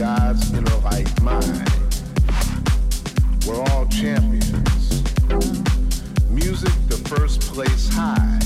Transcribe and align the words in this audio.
God's 0.00 0.50
in 0.52 0.66
a 0.66 0.76
right 0.76 1.20
mind. 1.20 1.68
We're 3.46 3.60
all 3.64 3.86
champions. 3.88 5.02
Music 6.30 6.72
the 6.88 6.96
first 7.04 7.42
place 7.42 7.90
high. 7.92 8.40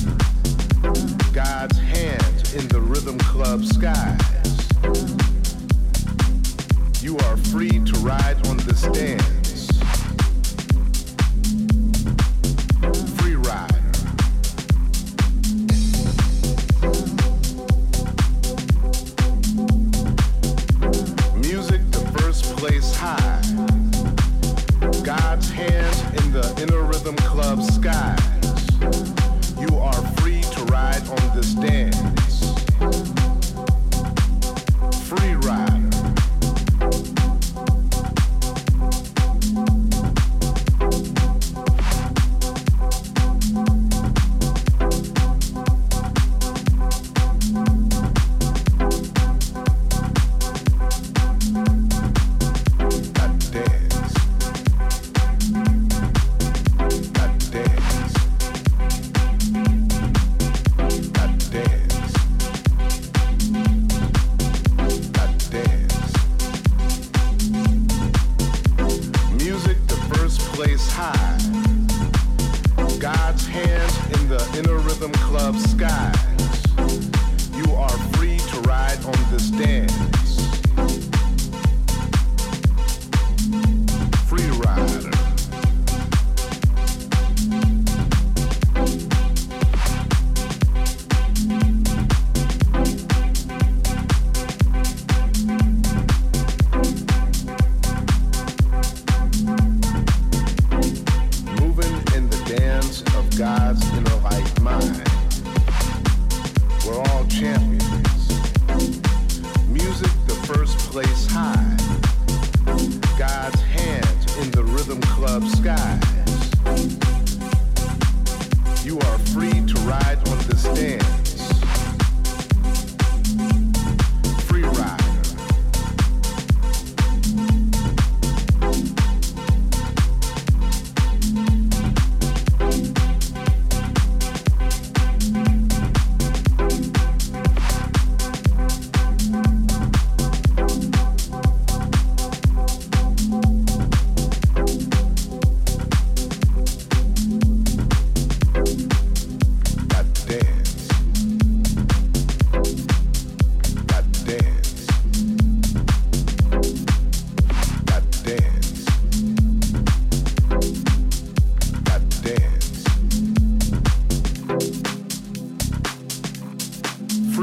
God's 1.33 1.79
hands 1.79 2.55
in 2.55 2.67
the 2.67 2.81
rhythm 2.81 3.19
club 3.19 3.65
skies. 3.65 4.19
You 7.01 7.17
are 7.19 7.37
free 7.37 7.71
to 7.71 7.99
ride 8.01 8.45
on 8.49 8.57
the 8.57 8.75
stand. 8.75 9.34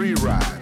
free 0.02 0.16
ride. 0.16 0.61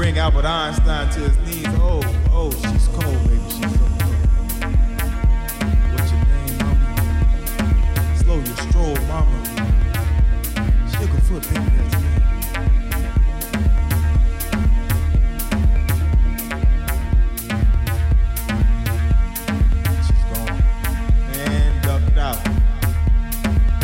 bring 0.00 0.16
Albert 0.18 0.46
Einstein 0.46 1.10
to 1.10 1.20
his 1.20 1.36
knees. 1.40 1.66
Oh, 1.78 2.00
oh, 2.32 2.50
she's 2.50 2.88
cold, 2.88 3.22
baby. 3.28 3.38
She's 3.50 3.60
so 3.60 3.84
cold. 3.84 4.14
What's 5.92 6.10
your 6.10 6.24
name, 6.24 6.56
mama? 6.56 6.86
Slow 8.16 8.36
your 8.36 8.56
stroll, 8.56 8.96
mama. 9.08 9.38
Sugar 10.88 11.20
foot, 11.20 11.42
baby, 11.52 11.70
that's 11.76 11.96
me. 12.00 12.08
She's 20.06 20.24
gone. 20.32 20.56
Man, 21.28 21.70
ducked 21.82 22.16
out. 22.16 22.40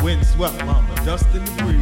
Wind 0.03 0.25
swept, 0.25 0.64
mama. 0.64 0.95
Dust 1.05 1.29
in 1.35 1.45
the 1.45 1.53
breeze. 1.62 1.76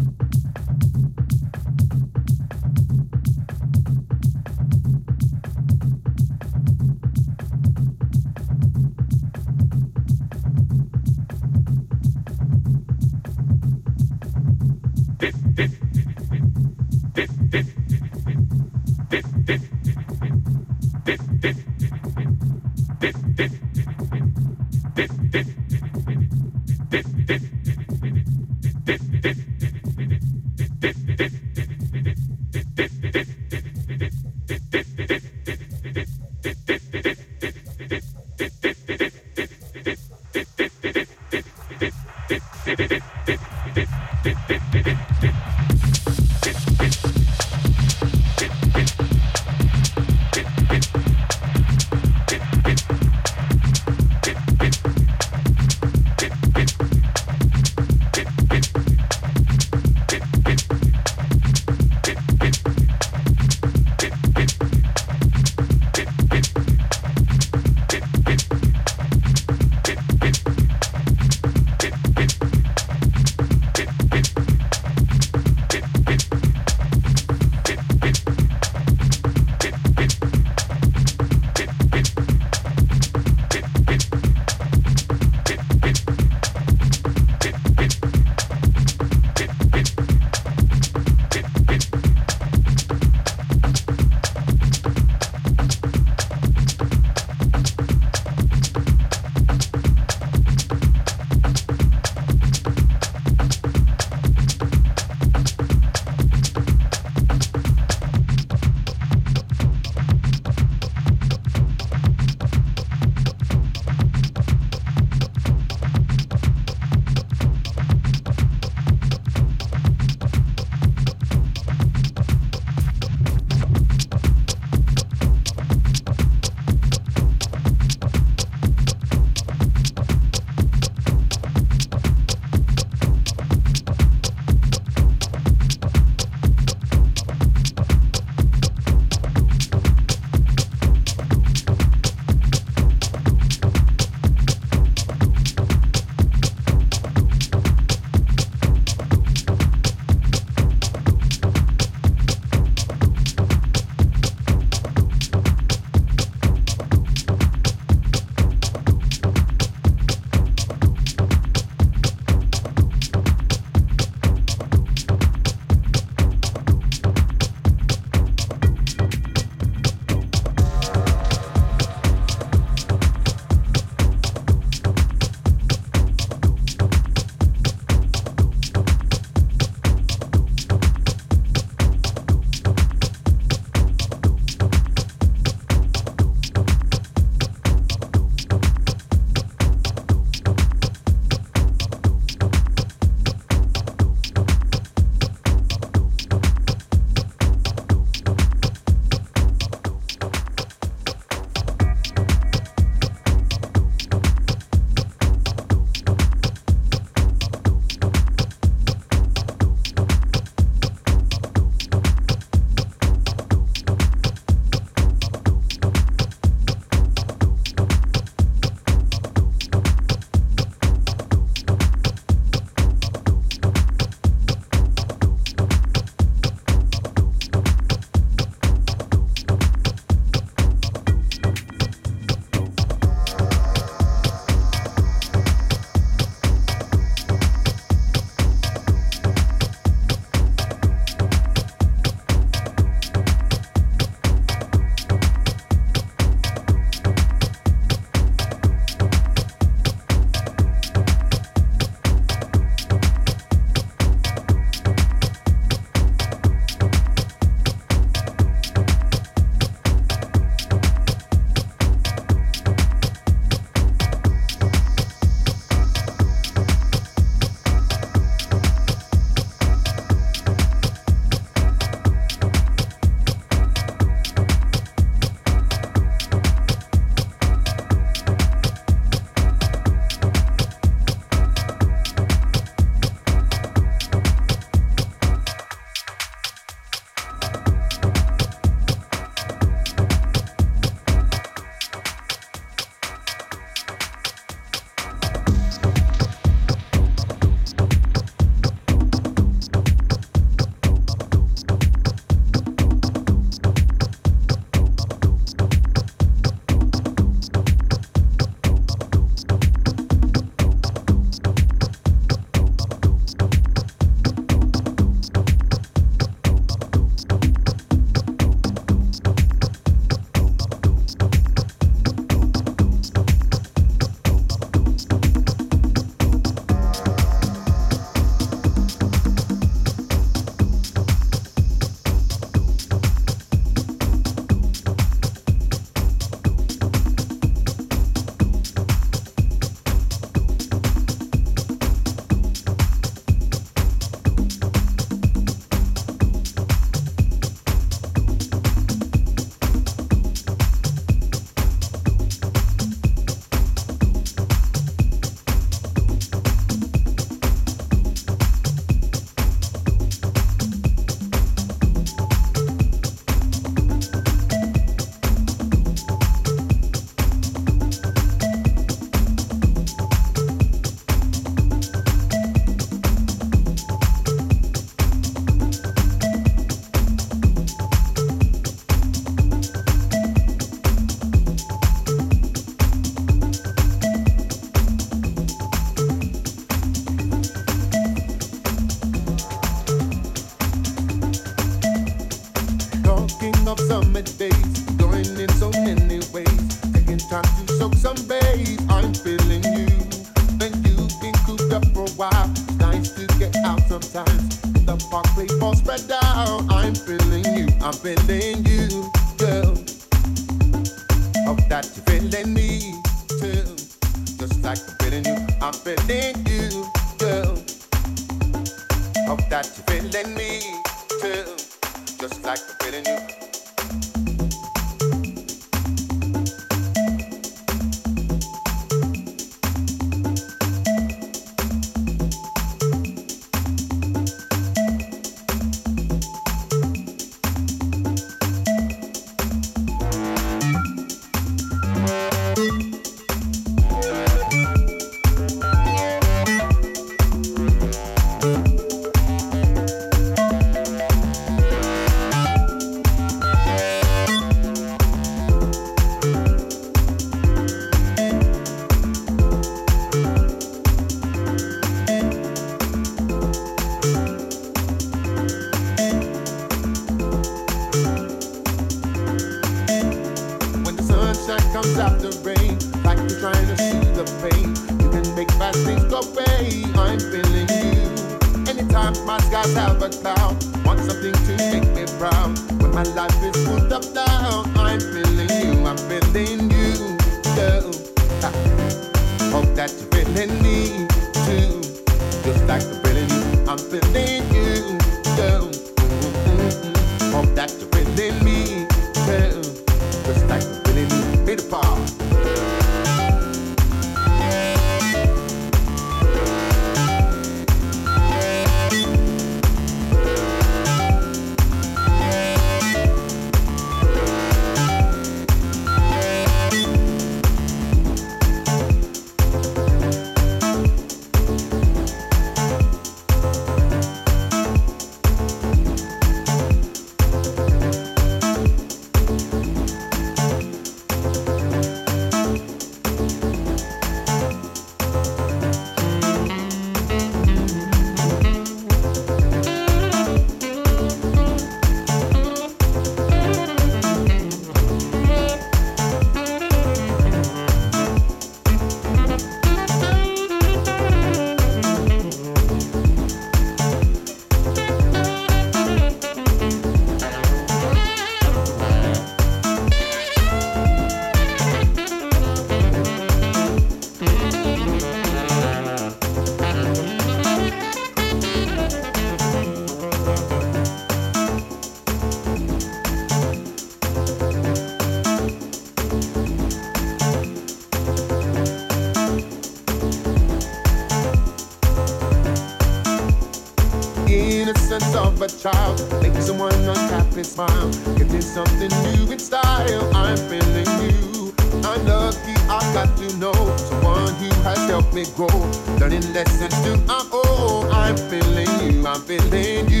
and 587.41 587.47
smile. 587.47 587.91
Cause 588.17 588.53
something 588.53 588.91
new 589.03 589.31
in 589.31 589.39
style. 589.39 590.15
I'm 590.15 590.37
feeling 590.49 590.89
new. 591.01 591.53
I'm 591.83 592.05
lucky 592.05 592.53
I 592.69 592.79
got 592.93 593.17
to 593.17 593.37
know 593.37 593.53
someone 593.77 594.33
who 594.35 594.49
has 594.61 594.77
helped 594.89 595.13
me 595.13 595.25
grow. 595.35 595.59
Learning 595.99 596.25
lessons 596.33 596.75
to 596.83 596.93
I'm 597.09 597.27
old. 597.33 597.85
I'm 597.91 598.15
feeling 598.29 598.69
you. 598.81 599.07
I'm 599.07 599.21
feeling 599.21 599.89
you. 599.89 600.00